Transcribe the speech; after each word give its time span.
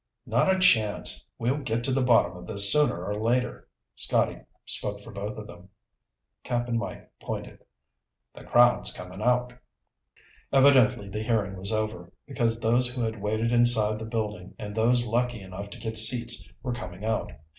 "Not 0.25 0.51
a 0.51 0.57
chance. 0.57 1.23
We'll 1.37 1.59
get 1.59 1.83
to 1.83 1.91
the 1.91 2.01
bottom 2.01 2.35
of 2.35 2.47
this 2.47 2.71
sooner 2.71 3.05
or 3.05 3.21
later." 3.21 3.67
Scotty 3.93 4.39
spoke 4.65 4.99
for 5.01 5.11
both 5.11 5.37
of 5.37 5.45
them. 5.45 5.69
Cap'n 6.43 6.75
Mike 6.75 7.11
pointed. 7.19 7.59
"The 8.33 8.43
crowd's 8.43 8.91
coming 8.91 9.21
out." 9.21 9.53
Evidently 10.51 11.07
the 11.07 11.21
hearing 11.21 11.55
was 11.55 11.71
over, 11.71 12.11
because 12.25 12.59
those 12.59 12.95
who 12.95 13.03
had 13.03 13.21
waited 13.21 13.51
inside 13.51 13.99
the 13.99 14.05
building 14.05 14.55
and 14.57 14.73
those 14.75 15.05
lucky 15.05 15.39
enough 15.39 15.69
to 15.69 15.79
get 15.79 15.99
seats 15.99 16.49
were 16.63 16.73
coming 16.73 17.05
out. 17.05 17.31